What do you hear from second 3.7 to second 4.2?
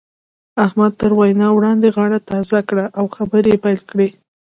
کړې.